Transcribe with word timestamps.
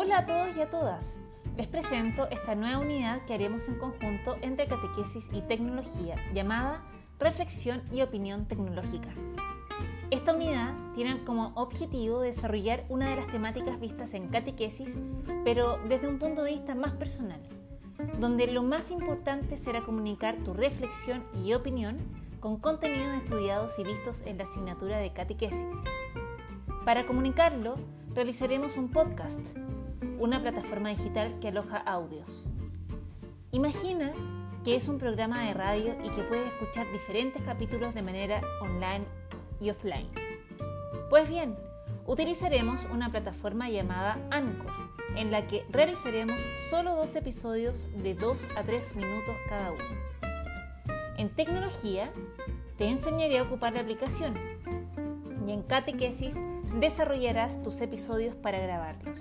Hola 0.00 0.18
a 0.18 0.26
todos 0.26 0.56
y 0.56 0.60
a 0.60 0.70
todas. 0.70 1.18
Les 1.56 1.66
presento 1.66 2.28
esta 2.30 2.54
nueva 2.54 2.78
unidad 2.78 3.24
que 3.24 3.34
haremos 3.34 3.66
en 3.66 3.80
conjunto 3.80 4.36
entre 4.42 4.68
catequesis 4.68 5.28
y 5.32 5.40
tecnología, 5.40 6.14
llamada 6.32 6.84
Reflexión 7.18 7.82
y 7.90 8.02
Opinión 8.02 8.46
Tecnológica. 8.46 9.08
Esta 10.12 10.34
unidad 10.34 10.72
tiene 10.94 11.24
como 11.24 11.50
objetivo 11.56 12.20
desarrollar 12.20 12.84
una 12.88 13.10
de 13.10 13.16
las 13.16 13.26
temáticas 13.26 13.80
vistas 13.80 14.14
en 14.14 14.28
catequesis, 14.28 14.96
pero 15.44 15.80
desde 15.88 16.06
un 16.06 16.20
punto 16.20 16.44
de 16.44 16.52
vista 16.52 16.76
más 16.76 16.92
personal, 16.92 17.40
donde 18.20 18.46
lo 18.46 18.62
más 18.62 18.92
importante 18.92 19.56
será 19.56 19.82
comunicar 19.82 20.36
tu 20.44 20.54
reflexión 20.54 21.24
y 21.34 21.54
opinión 21.54 21.98
con 22.38 22.58
contenidos 22.58 23.16
estudiados 23.16 23.76
y 23.80 23.82
vistos 23.82 24.22
en 24.26 24.38
la 24.38 24.44
asignatura 24.44 24.98
de 24.98 25.12
catequesis. 25.12 25.74
Para 26.84 27.04
comunicarlo, 27.04 27.74
realizaremos 28.14 28.76
un 28.76 28.90
podcast, 28.90 29.40
una 30.18 30.40
plataforma 30.40 30.90
digital 30.90 31.38
que 31.40 31.48
aloja 31.48 31.78
audios. 31.78 32.48
Imagina 33.50 34.12
que 34.64 34.76
es 34.76 34.88
un 34.88 34.98
programa 34.98 35.42
de 35.44 35.54
radio 35.54 35.96
y 36.04 36.10
que 36.10 36.22
puedes 36.22 36.52
escuchar 36.52 36.90
diferentes 36.92 37.42
capítulos 37.42 37.94
de 37.94 38.02
manera 38.02 38.40
online 38.60 39.04
y 39.60 39.70
offline. 39.70 40.08
Pues 41.08 41.28
bien, 41.28 41.56
utilizaremos 42.06 42.86
una 42.92 43.10
plataforma 43.10 43.70
llamada 43.70 44.18
Anchor, 44.30 44.72
en 45.16 45.30
la 45.30 45.46
que 45.46 45.64
realizaremos 45.70 46.40
solo 46.68 46.96
dos 46.96 47.14
episodios 47.16 47.86
de 48.02 48.14
2 48.14 48.48
a 48.56 48.62
3 48.64 48.96
minutos 48.96 49.36
cada 49.48 49.72
uno. 49.72 49.84
En 51.16 51.30
tecnología, 51.30 52.12
te 52.76 52.88
enseñaré 52.88 53.38
a 53.38 53.42
ocupar 53.42 53.72
la 53.72 53.80
aplicación 53.80 54.34
y 55.46 55.52
en 55.52 55.62
catequesis 55.62 56.36
desarrollarás 56.78 57.62
tus 57.62 57.80
episodios 57.80 58.34
para 58.36 58.58
grabarlos. 58.58 59.18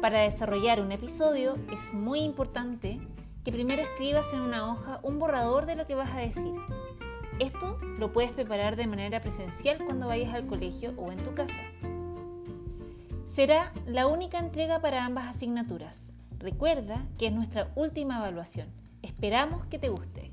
Para 0.00 0.20
desarrollar 0.20 0.80
un 0.80 0.92
episodio 0.92 1.56
es 1.72 1.92
muy 1.94 2.20
importante 2.20 3.00
que 3.44 3.50
primero 3.50 3.82
escribas 3.82 4.32
en 4.34 4.40
una 4.40 4.70
hoja 4.70 5.00
un 5.02 5.18
borrador 5.18 5.64
de 5.64 5.74
lo 5.74 5.86
que 5.86 5.94
vas 5.94 6.12
a 6.12 6.20
decir. 6.20 6.52
Esto 7.38 7.78
lo 7.98 8.12
puedes 8.12 8.30
preparar 8.30 8.76
de 8.76 8.86
manera 8.86 9.20
presencial 9.20 9.78
cuando 9.84 10.06
vayas 10.06 10.34
al 10.34 10.46
colegio 10.46 10.92
o 10.98 11.10
en 11.12 11.18
tu 11.18 11.34
casa. 11.34 11.60
Será 13.24 13.72
la 13.86 14.06
única 14.06 14.38
entrega 14.38 14.80
para 14.80 15.04
ambas 15.04 15.34
asignaturas. 15.34 16.12
Recuerda 16.38 17.06
que 17.18 17.28
es 17.28 17.32
nuestra 17.32 17.72
última 17.74 18.18
evaluación. 18.18 18.68
Esperamos 19.02 19.64
que 19.66 19.78
te 19.78 19.88
guste. 19.88 20.25